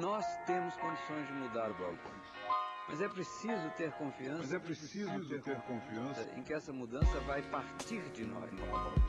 [0.00, 2.10] Nós temos condições de mudar o balcão.
[2.88, 4.38] Mas é preciso ter confiança.
[4.38, 8.50] Mas é preciso ter, ter confiança em que essa mudança vai partir de nós.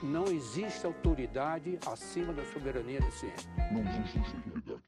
[0.04, 3.50] Não existe autoridade acima da soberania da ciência.
[3.72, 4.84] Não existe autoridade.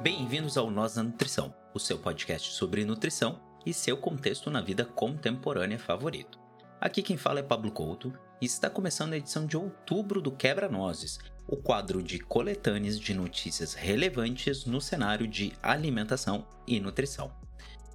[0.00, 4.86] Bem-vindos ao Nós na Nutrição, o seu podcast sobre nutrição e seu contexto na vida
[4.86, 6.43] contemporânea favorito.
[6.84, 11.18] Aqui quem fala é Pablo Couto e está começando a edição de outubro do Quebra-Nozes,
[11.48, 17.32] o quadro de coletâneas de notícias relevantes no cenário de alimentação e nutrição.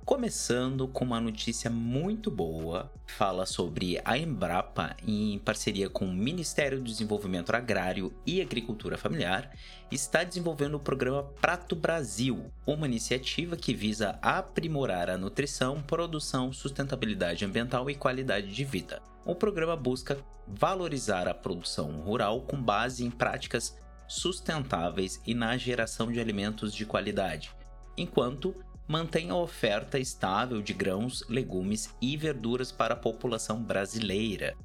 [0.09, 6.79] Começando com uma notícia muito boa, fala sobre a Embrapa, em parceria com o Ministério
[6.79, 9.55] do Desenvolvimento Agrário e Agricultura Familiar,
[9.91, 17.45] está desenvolvendo o programa Prato Brasil, uma iniciativa que visa aprimorar a nutrição, produção, sustentabilidade
[17.45, 19.03] ambiental e qualidade de vida.
[19.23, 26.11] O programa busca valorizar a produção rural com base em práticas sustentáveis e na geração
[26.11, 27.51] de alimentos de qualidade,
[27.95, 28.55] enquanto
[28.89, 34.57] mantém a oferta estável de grãos, legumes e verduras para a população brasileira.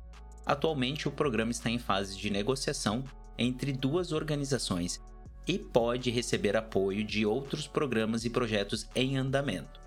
[0.47, 3.05] Atualmente, o programa está em fase de negociação
[3.37, 4.99] entre duas organizações
[5.47, 9.79] e pode receber apoio de outros programas e projetos em andamento.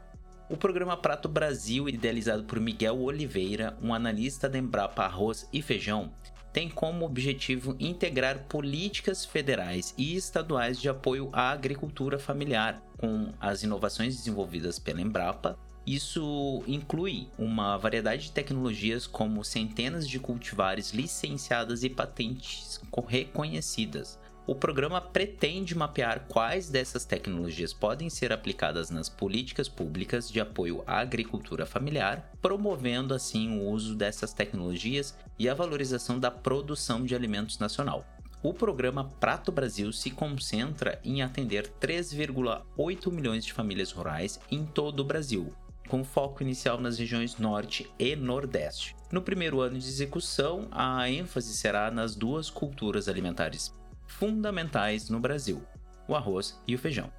[0.48, 6.14] O programa Prato Brasil, idealizado por Miguel Oliveira, um analista da Embrapa Arroz e Feijão,
[6.52, 13.64] tem como objetivo integrar políticas federais e estaduais de apoio à agricultura familiar com as
[13.64, 15.58] inovações desenvolvidas pela Embrapa.
[15.86, 24.56] Isso inclui uma variedade de tecnologias como centenas de cultivares licenciadas e patentes reconhecidas, o
[24.56, 31.00] programa pretende mapear quais dessas tecnologias podem ser aplicadas nas políticas públicas de apoio à
[31.00, 37.60] agricultura familiar, promovendo assim o uso dessas tecnologias e a valorização da produção de alimentos
[37.60, 38.06] nacional.
[38.42, 45.02] O programa Prato Brasil se concentra em atender 3,8 milhões de famílias rurais em todo
[45.02, 45.54] o Brasil,
[45.90, 48.96] com foco inicial nas regiões Norte e Nordeste.
[49.12, 53.76] No primeiro ano de execução, a ênfase será nas duas culturas alimentares
[54.08, 55.62] fundamentais no Brasil:
[56.08, 57.12] o arroz e o feijão.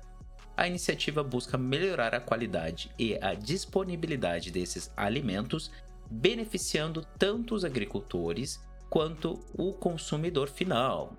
[0.56, 5.70] A iniciativa busca melhorar a qualidade e a disponibilidade desses alimentos,
[6.10, 8.60] beneficiando tanto os agricultores
[8.90, 11.14] quanto o consumidor final.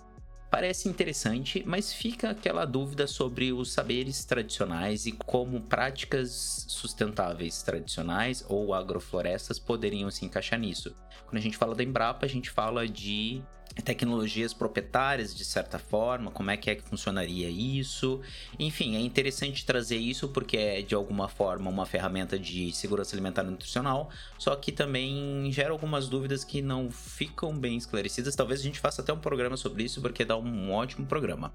[0.52, 8.44] Parece interessante, mas fica aquela dúvida sobre os saberes tradicionais e como práticas sustentáveis tradicionais
[8.50, 10.96] ou agroflorestas poderiam se encaixar nisso.
[11.26, 13.44] Quando a gente fala da Embrapa, a gente fala de
[13.82, 18.22] tecnologias proprietárias de certa forma, como é que é que funcionaria isso.
[18.58, 23.44] Enfim, é interessante trazer isso porque é de alguma forma uma ferramenta de segurança alimentar
[23.44, 28.36] e nutricional, só que também gera algumas dúvidas que não ficam bem esclarecidas.
[28.36, 31.54] Talvez a gente faça até um programa sobre isso porque dá um ótimo programa.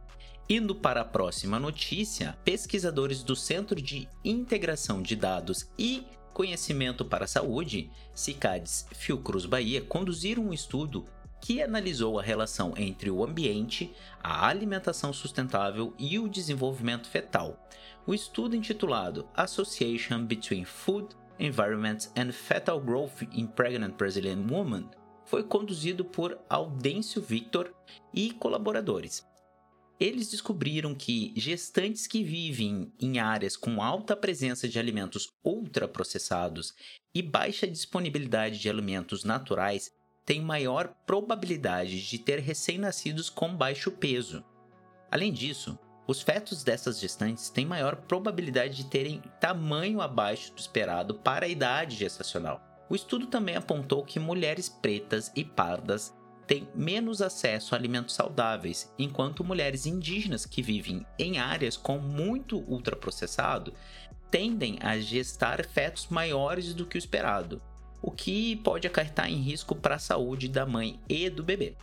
[0.49, 7.25] Indo para a próxima notícia, pesquisadores do Centro de Integração de Dados e Conhecimento para
[7.25, 11.07] a Saúde, CICADES Fiocruz Bahia, conduziram um estudo
[11.45, 17.69] que analisou a relação entre o ambiente, a alimentação sustentável e o desenvolvimento fetal.
[18.07, 24.89] O estudo intitulado Association Between Food, Environment and Fetal Growth in Pregnant Brazilian Women
[25.27, 27.75] foi conduzido por Audêncio Victor
[28.15, 29.23] e colaboradores.
[30.01, 36.73] Eles descobriram que gestantes que vivem em áreas com alta presença de alimentos ultraprocessados
[37.15, 39.93] e baixa disponibilidade de alimentos naturais
[40.25, 44.45] têm maior probabilidade de ter recém-nascidos com baixo peso.
[45.11, 51.15] Além disso, os fetos dessas gestantes têm maior probabilidade de terem tamanho abaixo do esperado
[51.15, 52.61] para a idade gestacional.
[52.91, 56.15] O estudo também apontou que mulheres pretas e pardas
[56.47, 62.59] têm menos acesso a alimentos saudáveis, enquanto mulheres indígenas que vivem em áreas com muito
[62.71, 63.73] ultraprocessado
[64.31, 67.63] tendem a gestar fetos maiores do que o esperado
[68.05, 71.75] o que pode acarretar em risco para a saúde da mãe e do bebê.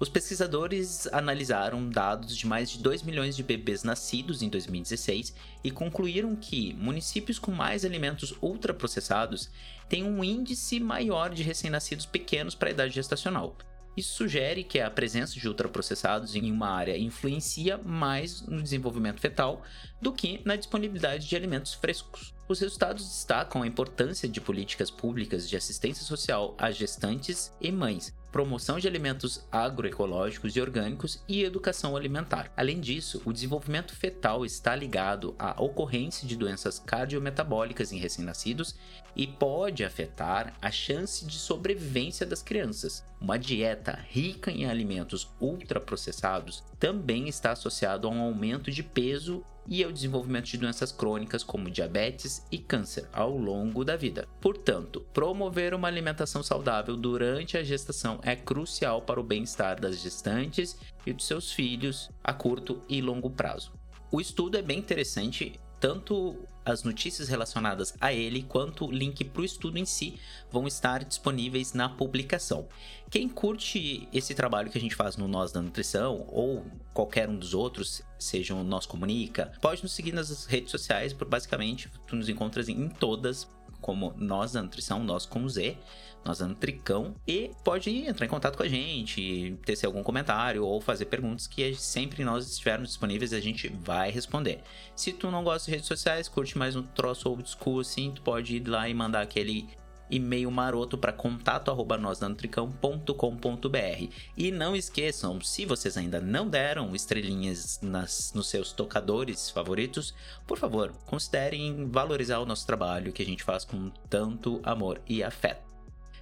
[0.00, 5.32] Os pesquisadores analisaram dados de mais de 2 milhões de bebês nascidos em 2016
[5.62, 9.50] e concluíram que municípios com mais alimentos ultraprocessados
[9.88, 13.56] têm um índice maior de recém-nascidos pequenos para a idade gestacional.
[13.98, 19.60] Isso sugere que a presença de ultraprocessados em uma área influencia mais no desenvolvimento fetal
[20.00, 22.32] do que na disponibilidade de alimentos frescos.
[22.46, 28.14] Os resultados destacam a importância de políticas públicas de assistência social a gestantes e mães,
[28.30, 32.52] promoção de alimentos agroecológicos e orgânicos e educação alimentar.
[32.56, 38.76] Além disso, o desenvolvimento fetal está ligado à ocorrência de doenças cardiometabólicas em recém-nascidos
[39.16, 43.04] e pode afetar a chance de sobrevivência das crianças.
[43.20, 49.84] Uma dieta rica em alimentos ultraprocessados também está associado a um aumento de peso e
[49.84, 54.26] ao desenvolvimento de doenças crônicas como diabetes e câncer ao longo da vida.
[54.40, 60.78] Portanto, promover uma alimentação saudável durante a gestação é crucial para o bem-estar das gestantes
[61.06, 63.72] e dos seus filhos a curto e longo prazo.
[64.10, 66.36] O estudo é bem interessante tanto
[66.70, 70.18] as notícias relacionadas a ele quanto o link para o estudo em si
[70.50, 72.68] vão estar disponíveis na publicação.
[73.10, 77.36] Quem curte esse trabalho que a gente faz no Nós da Nutrição ou qualquer um
[77.36, 82.14] dos outros, seja o Nós Comunica, pode nos seguir nas redes sociais, por basicamente tu
[82.14, 83.48] nos encontras em todas
[83.80, 85.76] como Nós da Nutrição, Nós com Z,
[86.24, 90.80] nós dando tricão e pode entrar em contato com a gente, tecer algum comentário ou
[90.80, 94.62] fazer perguntas que sempre nós estivermos disponíveis a gente vai responder.
[94.94, 98.22] Se tu não gosta de redes sociais, curte mais um troço old school assim, tu
[98.22, 99.68] pode ir lá e mandar aquele
[100.10, 104.12] e-mail maroto para contato@nosdanotricão.com.br.
[104.36, 110.14] E não esqueçam, se vocês ainda não deram estrelinhas nas, nos seus tocadores favoritos,
[110.46, 115.22] por favor, considerem valorizar o nosso trabalho que a gente faz com tanto amor e
[115.22, 115.67] afeto.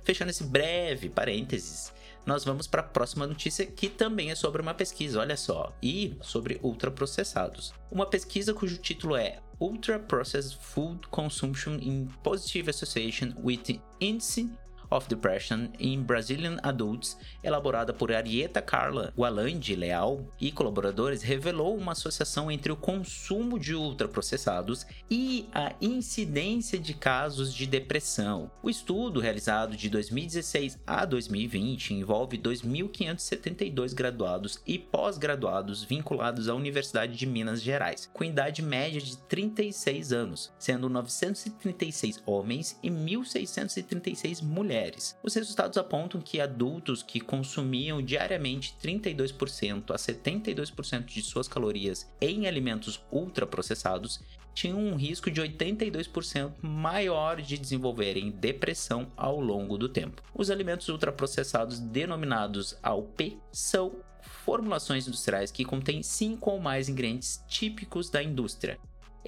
[0.06, 1.92] Fechando esse breve parênteses,
[2.24, 6.16] nós vamos para a próxima notícia que também é sobre uma pesquisa, olha só, e
[6.22, 7.74] sobre ultraprocessados.
[7.90, 15.08] Uma pesquisa cujo título é Ultra Processed Food Consumption in Positive Association with Incidence of
[15.08, 22.50] Depression in Brazilian Adults, elaborada por Arieta Carla Gualandi Leal e colaboradores, revelou uma associação
[22.50, 28.50] entre o consumo de ultraprocessados e a incidência de casos de depressão.
[28.62, 37.16] O estudo, realizado de 2016 a 2020, envolve 2.572 graduados e pós-graduados vinculados à Universidade
[37.16, 44.75] de Minas Gerais, com idade média de 36 anos, sendo 936 homens e 1.636 mulheres
[44.76, 45.16] mulheres.
[45.22, 52.46] Os resultados apontam que adultos que consumiam diariamente 32% a 72% de suas calorias em
[52.46, 54.20] alimentos ultraprocessados
[54.54, 60.22] tinham um risco de 82% maior de desenvolverem depressão ao longo do tempo.
[60.34, 63.96] Os alimentos ultraprocessados denominados AUP são
[64.44, 68.78] formulações industriais que contêm cinco ou mais ingredientes típicos da indústria.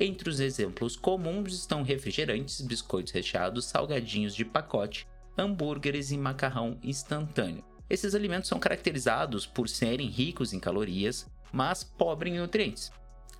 [0.00, 5.06] Entre os exemplos comuns estão refrigerantes, biscoitos recheados, salgadinhos de pacote,
[5.38, 7.64] hambúrgueres e macarrão instantâneo.
[7.88, 12.92] Esses alimentos são caracterizados por serem ricos em calorias, mas pobres em nutrientes,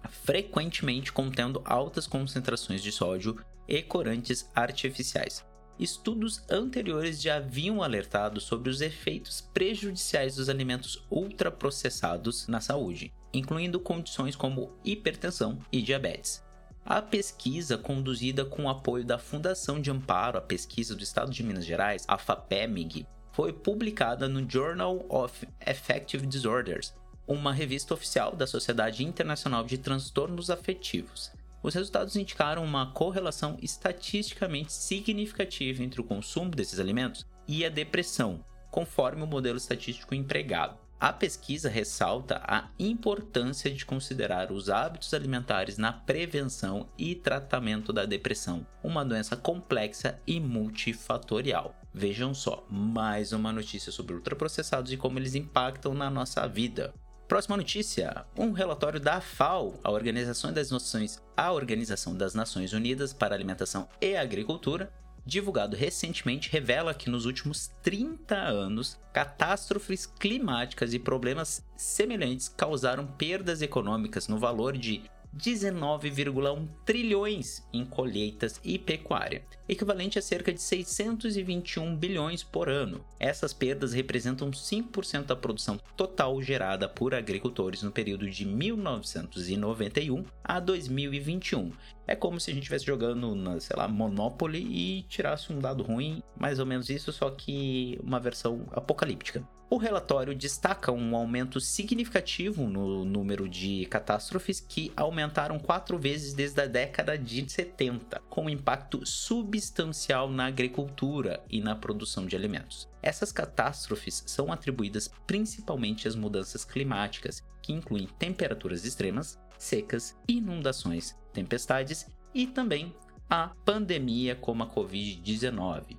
[0.09, 3.37] frequentemente contendo altas concentrações de sódio
[3.67, 5.45] e corantes artificiais.
[5.79, 13.79] Estudos anteriores já haviam alertado sobre os efeitos prejudiciais dos alimentos ultraprocessados na saúde, incluindo
[13.79, 16.48] condições como hipertensão e diabetes.
[16.91, 21.43] A pesquisa, conduzida com o apoio da Fundação de Amparo à Pesquisa do Estado de
[21.43, 26.95] Minas Gerais, a FAPEMIG, foi publicada no Journal of Affective Disorders,
[27.27, 31.31] uma revista oficial da Sociedade Internacional de Transtornos Afetivos.
[31.63, 38.43] Os resultados indicaram uma correlação estatisticamente significativa entre o consumo desses alimentos e a depressão,
[38.71, 40.88] conforme o modelo estatístico empregado.
[41.01, 48.05] A pesquisa ressalta a importância de considerar os hábitos alimentares na prevenção e tratamento da
[48.05, 51.73] depressão, uma doença complexa e multifatorial.
[51.95, 56.93] Vejam só, mais uma notícia sobre ultraprocessados e como eles impactam na nossa vida.
[57.29, 63.13] Próxima notícia: um relatório da FAO, a Organização das Nações, a Organização das Nações Unidas
[63.13, 64.93] para Alimentação e Agricultura,
[65.29, 73.61] divulgado recentemente, revela que nos últimos 30 anos, catástrofes climáticas e problemas semelhantes causaram perdas
[73.61, 75.03] econômicas no valor de
[75.37, 83.05] 19,1 trilhões em colheitas e pecuária, equivalente a cerca de 621 bilhões por ano.
[83.21, 90.61] Essas perdas representam 5% da produção total gerada por agricultores no período de 1991 a
[90.61, 91.73] 2021.
[92.07, 95.83] É como se a gente estivesse jogando na, sei lá, Monopoly e tirasse um dado
[95.83, 99.47] ruim, mais ou menos isso, só que uma versão apocalíptica.
[99.71, 106.63] O relatório destaca um aumento significativo no número de catástrofes que aumentaram quatro vezes desde
[106.63, 112.89] a década de 70, com impacto substancial na agricultura e na produção de alimentos.
[113.03, 122.07] Essas catástrofes são atribuídas principalmente às mudanças climáticas, que incluem temperaturas extremas, secas, inundações, tempestades
[122.35, 122.95] e também
[123.29, 125.99] a pandemia como a Covid-19.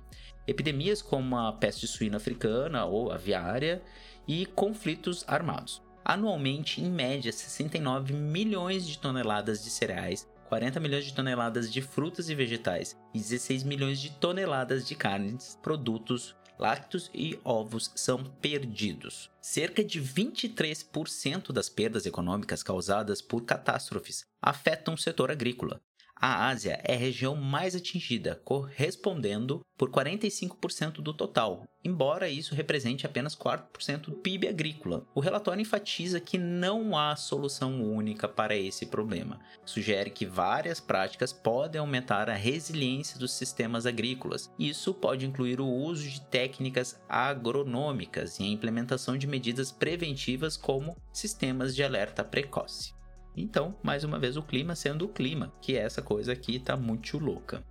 [0.50, 3.82] Epidemias como a peste suína africana ou aviária
[4.26, 5.82] e conflitos armados.
[6.04, 12.28] Anualmente, em média, 69 milhões de toneladas de cereais 40 milhões de toneladas de frutas
[12.28, 19.30] e vegetais e 16 milhões de toneladas de carnes, produtos lácteos e ovos são perdidos.
[19.40, 25.80] Cerca de 23% das perdas econômicas causadas por catástrofes afetam o setor agrícola,
[26.20, 33.06] a Ásia é a região mais atingida, correspondendo por 45% do total, embora isso represente
[33.06, 35.06] apenas 4% do PIB agrícola.
[35.14, 39.40] O relatório enfatiza que não há solução única para esse problema.
[39.64, 44.52] Sugere que várias práticas podem aumentar a resiliência dos sistemas agrícolas.
[44.58, 50.94] Isso pode incluir o uso de técnicas agronômicas e a implementação de medidas preventivas como
[51.14, 52.99] sistemas de alerta precoce.
[53.36, 57.18] Então, mais uma vez, o clima sendo o clima, que essa coisa aqui tá muito
[57.18, 57.62] louca.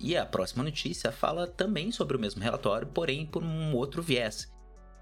[0.00, 4.50] E a próxima notícia fala também sobre o mesmo relatório, porém por um outro viés.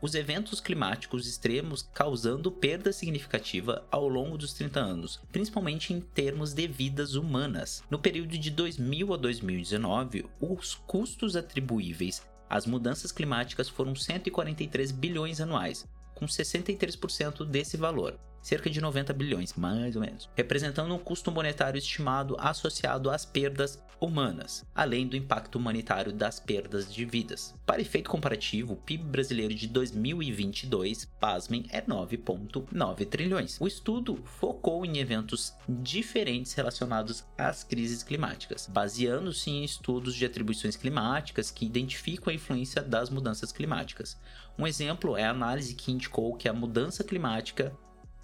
[0.02, 6.54] Os eventos climáticos extremos causando perda significativa ao longo dos 30 anos, principalmente em termos
[6.54, 7.82] de vidas humanas.
[7.90, 15.38] No período de 2000 a 2019, os custos atribuíveis às mudanças climáticas foram 143 bilhões
[15.38, 21.30] anuais, com 63% desse valor cerca de 90 bilhões, mais ou menos, representando um custo
[21.30, 27.54] monetário estimado associado às perdas humanas, além do impacto humanitário das perdas de vidas.
[27.66, 33.60] Para efeito comparativo, o PIB brasileiro de 2022, pasmem, é 9,9 trilhões.
[33.60, 40.76] O estudo focou em eventos diferentes relacionados às crises climáticas, baseando-se em estudos de atribuições
[40.76, 44.18] climáticas que identificam a influência das mudanças climáticas.
[44.58, 47.76] Um exemplo é a análise que indicou que a mudança climática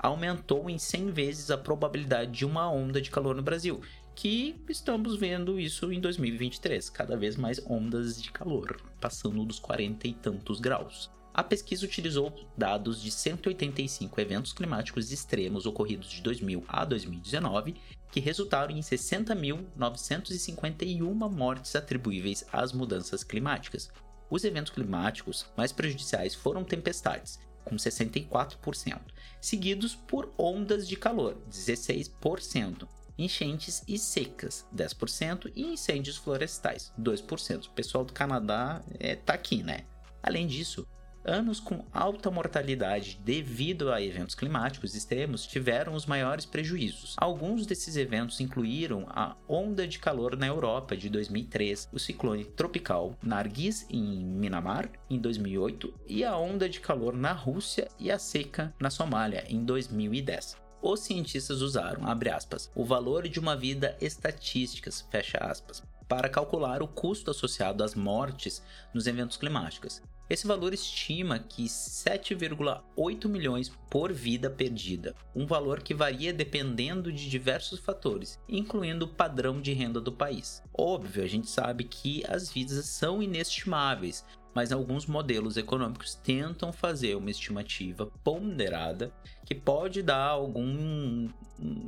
[0.07, 3.81] aumentou em 100 vezes a probabilidade de uma onda de calor no Brasil,
[4.15, 10.07] que estamos vendo isso em 2023, cada vez mais ondas de calor, passando dos 40
[10.07, 11.11] e tantos graus.
[11.35, 17.75] A pesquisa utilizou dados de 185 eventos climáticos extremos ocorridos de 2000 a 2019,
[18.11, 23.93] que resultaram em 60.951 mortes atribuíveis às mudanças climáticas.
[24.31, 29.01] Os eventos climáticos mais prejudiciais foram tempestades, com 64%,
[29.41, 37.67] seguidos por ondas de calor, 16%, enchentes e secas, 10%, e incêndios florestais, 2%.
[37.67, 39.85] O pessoal do Canadá é, tá aqui, né?
[40.23, 40.87] Além disso,
[41.27, 47.17] anos com alta mortalidade devido a eventos climáticos extremos tiveram os maiores prejuízos.
[47.19, 53.17] Alguns desses eventos incluíram a onda de calor na Europa de 2003, o ciclone tropical
[53.23, 58.73] Nargis em Minamar em 2008 e a onda de calor na Rússia e a seca
[58.81, 65.05] na Somália em 2010 os cientistas usaram, abre aspas, o valor de uma vida estatísticas,
[65.11, 68.63] fecha aspas, para calcular o custo associado às mortes
[68.95, 70.01] nos eventos climáticos.
[70.29, 77.31] Esse valor estima que 7,8 milhões por vida perdida, um valor que varia dependendo de
[77.31, 80.65] diversos fatores, incluindo o padrão de renda do país.
[80.77, 84.25] Óbvio, a gente sabe que as vidas são inestimáveis,
[84.57, 89.13] mas alguns modelos econômicos tentam fazer uma estimativa ponderada
[89.45, 91.29] que pode dar algum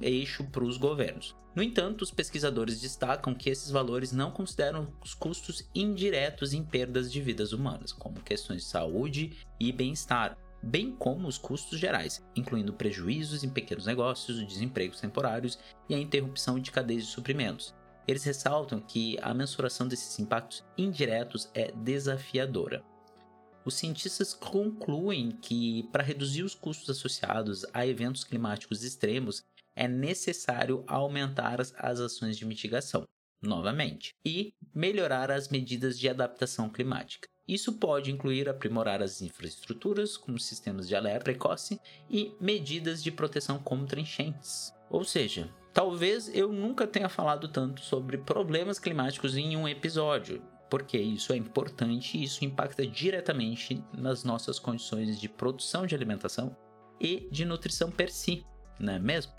[0.03, 1.35] eixo para os governos.
[1.55, 7.11] No entanto, os pesquisadores destacam que esses valores não consideram os custos indiretos em perdas
[7.11, 12.75] de vidas humanas, como questões de saúde e bem-estar, bem como os custos gerais, incluindo
[12.75, 15.59] prejuízos em pequenos negócios, desempregos temporários
[15.89, 17.75] e a interrupção de cadeias de suprimentos.
[18.09, 22.83] Eles ressaltam que a mensuração desses impactos indiretos é desafiadora.
[23.67, 29.45] Os cientistas concluem que, para reduzir os custos associados a eventos climáticos extremos,
[29.77, 33.07] é necessário aumentar as, ações de mitigação,
[33.43, 37.29] novamente, e melhorar as medidas de adaptação climática.
[37.47, 43.59] Isso pode incluir aprimorar as infraestruturas, como sistemas de alerta precoce e medidas de proteção
[43.59, 44.73] contra enchentes.
[44.89, 50.99] Ou seja, talvez eu nunca tenha falado tanto sobre problemas climáticos em um episódio, porque
[50.99, 56.57] isso é importante e isso impacta diretamente nas nossas condições de produção de alimentação
[57.01, 58.45] e de nutrição per si,
[58.77, 59.33] não é mesmo?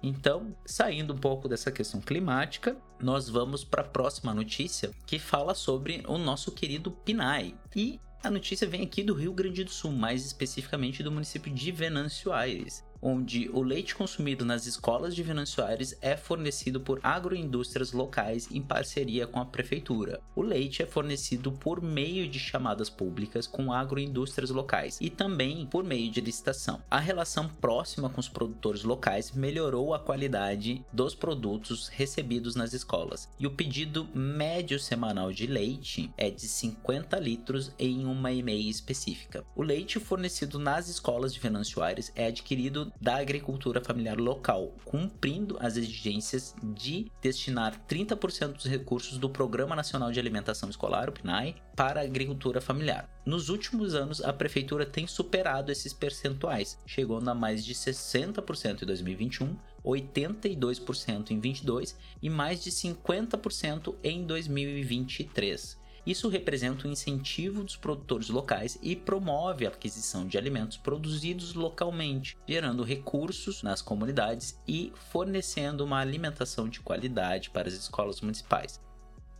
[0.00, 5.52] Então, saindo um pouco dessa questão climática, nós vamos para a próxima notícia que fala
[5.52, 7.56] sobre o nosso querido Pinai.
[7.74, 11.72] E a notícia vem aqui do Rio Grande do Sul, mais especificamente do município de
[11.72, 12.84] Venâncio Aires.
[13.02, 18.62] Onde o leite consumido nas escolas de Venâncio Aires é fornecido por agroindústrias locais em
[18.62, 20.20] parceria com a prefeitura.
[20.36, 25.82] O leite é fornecido por meio de chamadas públicas com agroindústrias locais e também por
[25.82, 26.80] meio de licitação.
[26.88, 33.28] A relação próxima com os produtores locais melhorou a qualidade dos produtos recebidos nas escolas
[33.38, 39.44] e o pedido médio semanal de leite é de 50 litros em uma EMEI específica.
[39.56, 45.56] O leite fornecido nas escolas de Venâncio Aires é adquirido da agricultura familiar local, cumprindo
[45.60, 51.56] as exigências de destinar 30% dos recursos do Programa Nacional de Alimentação Escolar, o PNAE,
[51.74, 53.08] para a agricultura familiar.
[53.24, 58.86] Nos últimos anos, a prefeitura tem superado esses percentuais, chegando a mais de 60% em
[58.86, 65.81] 2021, 82% em 22 e mais de 50% em 2023.
[66.04, 72.36] Isso representa um incentivo dos produtores locais e promove a aquisição de alimentos produzidos localmente,
[72.46, 78.80] gerando recursos nas comunidades e fornecendo uma alimentação de qualidade para as escolas municipais.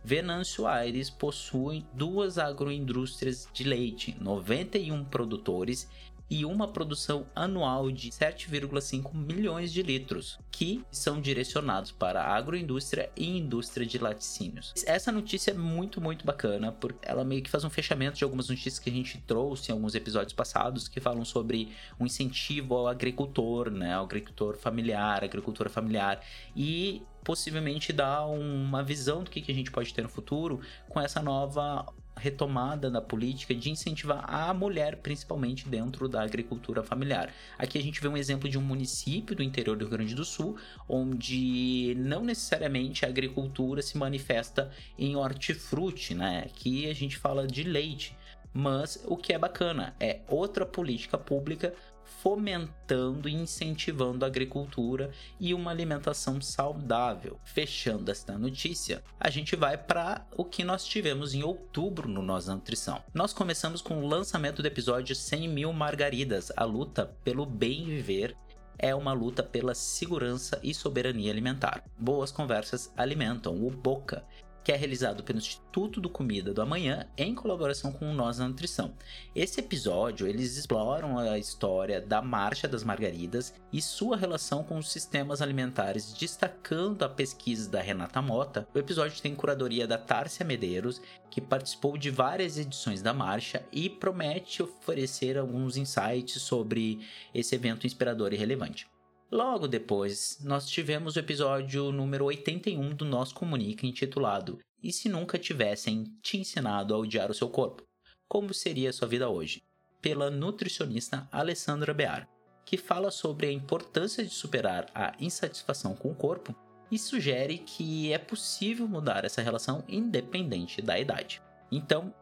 [0.05, 5.87] Venâncio Aires possui duas agroindústrias de leite, 91 produtores
[6.33, 13.11] e uma produção anual de 7,5 milhões de litros, que são direcionados para a agroindústria
[13.15, 14.73] e indústria de laticínios.
[14.87, 18.49] Essa notícia é muito, muito bacana, porque ela meio que faz um fechamento de algumas
[18.49, 22.87] notícias que a gente trouxe em alguns episódios passados, que falam sobre um incentivo ao
[22.87, 26.19] agricultor, né, ao agricultor familiar, agricultura familiar,
[26.55, 30.99] e possivelmente dá uma visão do que, que a gente pode ter no futuro com
[30.99, 31.85] essa nova
[32.23, 37.33] retomada da política de incentivar a mulher, principalmente dentro da agricultura familiar.
[37.57, 40.23] Aqui a gente vê um exemplo de um município do interior do Rio Grande do
[40.23, 46.43] Sul, onde não necessariamente a agricultura se manifesta em hortifruti, né?
[46.45, 48.15] Aqui a gente fala de leite.
[48.53, 51.73] Mas o que é bacana é outra política pública
[52.21, 57.39] fomentando e incentivando a agricultura e uma alimentação saudável.
[57.43, 62.47] Fechando esta notícia, a gente vai para o que nós tivemos em outubro no Nós
[62.47, 63.01] Nutrição.
[63.13, 68.35] Nós começamos com o lançamento do episódio 100 mil margaridas, a luta pelo bem viver
[68.77, 71.83] é uma luta pela segurança e soberania alimentar.
[71.97, 73.55] Boas conversas alimentam.
[73.65, 74.25] O Boca
[74.63, 78.93] que é realizado pelo Instituto do Comida do Amanhã em colaboração com Nós na Nutrição.
[79.35, 84.91] Esse episódio eles exploram a história da Marcha das Margaridas e sua relação com os
[84.91, 88.67] sistemas alimentares, destacando a pesquisa da Renata Mota.
[88.73, 93.89] O episódio tem curadoria da Tárcia Medeiros, que participou de várias edições da marcha e
[93.89, 96.99] promete oferecer alguns insights sobre
[97.33, 98.92] esse evento inspirador e relevante.
[99.33, 105.39] Logo depois, nós tivemos o episódio número 81 do Nós Comunica, intitulado E se nunca
[105.39, 107.81] tivessem te ensinado a odiar o seu corpo?
[108.27, 109.63] Como seria a sua vida hoje?
[109.99, 112.29] Pela nutricionista Alessandra Bear,
[112.63, 116.55] que fala sobre a importância de superar a insatisfação com o corpo
[116.91, 121.41] e sugere que é possível mudar essa relação independente da idade.
[121.71, 122.13] Então,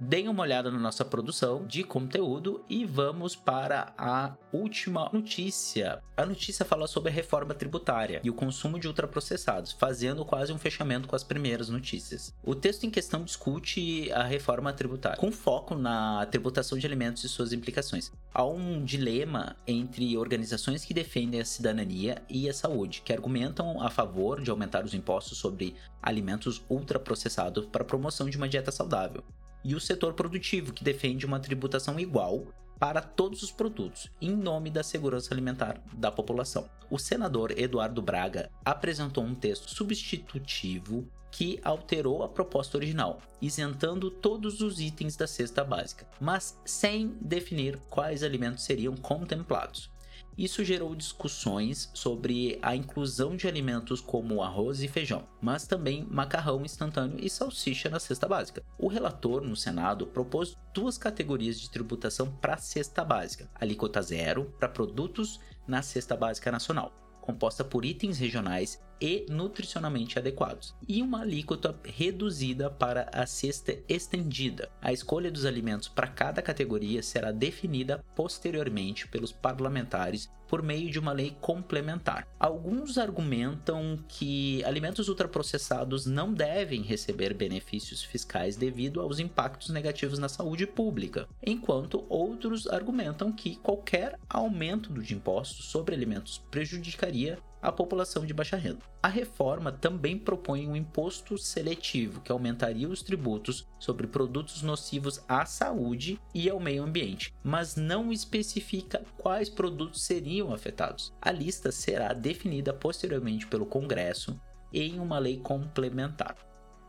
[0.00, 6.02] Deem uma olhada na nossa produção de conteúdo e vamos para a última notícia.
[6.16, 10.58] A notícia fala sobre a reforma tributária e o consumo de ultraprocessados, fazendo quase um
[10.58, 12.34] fechamento com as primeiras notícias.
[12.42, 17.28] O texto em questão discute a reforma tributária, com foco na tributação de alimentos e
[17.28, 18.10] suas implicações.
[18.32, 23.88] Há um dilema entre organizações que defendem a cidadania e a saúde, que argumentam a
[23.88, 29.22] favor de aumentar os impostos sobre alimentos ultraprocessados para a promoção de uma dieta saudável
[29.64, 32.46] e o setor produtivo, que defende uma tributação igual
[32.78, 36.68] para todos os produtos, em nome da segurança alimentar da população.
[36.90, 44.60] O senador Eduardo Braga apresentou um texto substitutivo que alterou a proposta original, isentando todos
[44.60, 49.90] os itens da cesta básica, mas sem definir quais alimentos seriam contemplados.
[50.36, 56.64] Isso gerou discussões sobre a inclusão de alimentos como arroz e feijão, mas também macarrão
[56.64, 58.62] instantâneo e salsicha na cesta básica.
[58.76, 64.52] O relator no Senado propôs duas categorias de tributação para a cesta básica: alíquota zero
[64.58, 71.20] para produtos na cesta básica nacional, composta por itens regionais e nutricionalmente adequados, e uma
[71.20, 74.70] alíquota reduzida para a cesta estendida.
[74.80, 80.98] A escolha dos alimentos para cada categoria será definida posteriormente pelos parlamentares por meio de
[80.98, 82.28] uma lei complementar.
[82.38, 90.28] Alguns argumentam que alimentos ultraprocessados não devem receber benefícios fiscais devido aos impactos negativos na
[90.28, 98.26] saúde pública, enquanto outros argumentam que qualquer aumento de impostos sobre alimentos prejudicaria a população
[98.26, 98.80] de baixa renda.
[99.02, 105.46] A reforma também propõe um imposto seletivo que aumentaria os tributos sobre produtos nocivos à
[105.46, 111.12] saúde e ao meio ambiente, mas não especifica quais produtos seriam afetados.
[111.20, 114.38] A lista será definida posteriormente pelo Congresso
[114.72, 116.36] em uma lei complementar.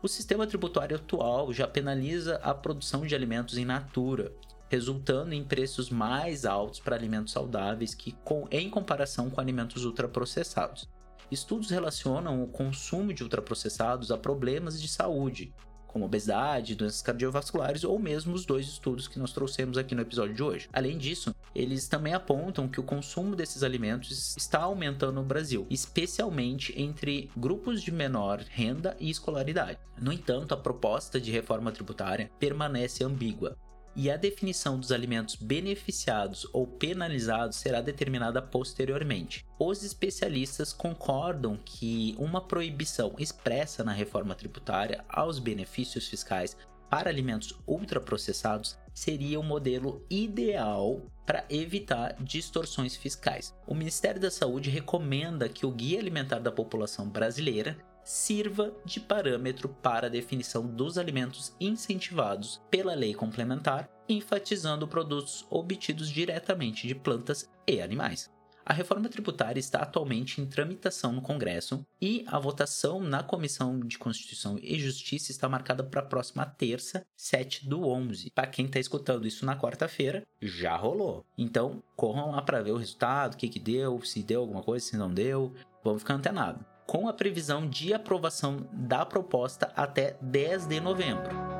[0.02, 4.30] O sistema tributário atual já penaliza a produção de alimentos em natura,
[4.68, 8.14] resultando em preços mais altos para alimentos saudáveis que
[8.50, 10.88] em comparação com alimentos ultraprocessados.
[11.30, 15.52] Estudos relacionam o consumo de ultraprocessados a problemas de saúde,
[15.96, 20.34] como obesidade, doenças cardiovasculares ou mesmo os dois estudos que nós trouxemos aqui no episódio
[20.34, 20.68] de hoje.
[20.70, 26.78] Além disso, eles também apontam que o consumo desses alimentos está aumentando no Brasil, especialmente
[26.80, 29.78] entre grupos de menor renda e escolaridade.
[29.98, 33.56] No entanto, a proposta de reforma tributária permanece ambígua
[33.96, 39.44] e a definição dos alimentos beneficiados ou penalizados será determinada posteriormente.
[39.58, 46.54] Os especialistas concordam que uma proibição expressa na reforma tributária aos benefícios fiscais
[46.90, 53.54] para alimentos ultraprocessados seria o modelo ideal para evitar distorções fiscais.
[53.66, 59.68] O Ministério da Saúde recomenda que o Guia Alimentar da População Brasileira sirva de parâmetro
[59.68, 67.50] para a definição dos alimentos incentivados pela lei complementar, enfatizando produtos obtidos diretamente de plantas
[67.66, 68.30] e animais.
[68.64, 73.98] A reforma tributária está atualmente em tramitação no Congresso e a votação na Comissão de
[73.98, 78.30] Constituição e Justiça está marcada para a próxima terça, 7 do 11.
[78.30, 81.24] Para quem está escutando isso na quarta-feira, já rolou.
[81.36, 84.84] Então, corram lá para ver o resultado, o que, que deu, se deu alguma coisa,
[84.84, 85.54] se não deu.
[85.84, 91.55] Vamos ficar antenado com a previsão de aprovação da proposta até 10 de novembro.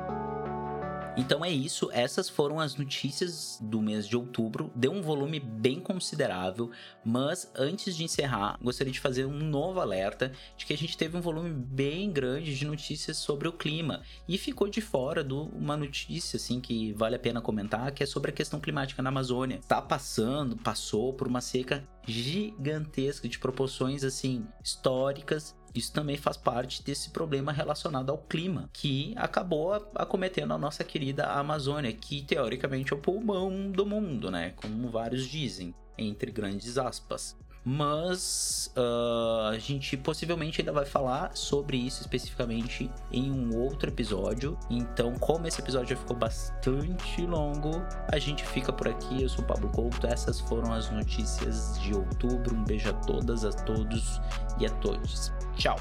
[1.17, 4.71] Então é isso, essas foram as notícias do mês de outubro.
[4.75, 6.69] Deu um volume bem considerável,
[7.03, 11.17] mas antes de encerrar, gostaria de fazer um novo alerta de que a gente teve
[11.17, 15.75] um volume bem grande de notícias sobre o clima e ficou de fora de uma
[15.75, 19.57] notícia assim que vale a pena comentar, que é sobre a questão climática na Amazônia.
[19.57, 26.83] Está passando, passou por uma seca gigantesca de proporções assim históricas isso também faz parte
[26.83, 32.95] desse problema relacionado ao clima, que acabou acometendo a nossa querida Amazônia, que teoricamente é
[32.95, 34.53] o pulmão do mundo, né?
[34.57, 37.35] Como vários dizem, entre grandes aspas
[37.69, 44.57] mas uh, a gente possivelmente ainda vai falar sobre isso especificamente em um outro episódio.
[44.69, 49.21] Então, como esse episódio já ficou bastante longo, a gente fica por aqui.
[49.21, 52.55] Eu sou o Pablo Couto, essas foram as notícias de outubro.
[52.55, 54.21] Um beijo a todas, a todos
[54.61, 55.33] e a todos.
[55.57, 55.75] Tchau!